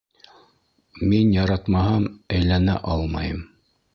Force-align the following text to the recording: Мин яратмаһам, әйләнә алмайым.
Мин 1.11 1.33
яратмаһам, 1.35 2.09
әйләнә 2.39 2.79
алмайым. 2.95 3.47